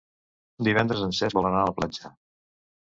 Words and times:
Divendres 0.69 1.03
en 1.09 1.15
Cesc 1.19 1.39
vol 1.41 1.51
anar 1.51 1.63
a 1.65 1.71
la 1.71 1.77
platja. 1.81 2.15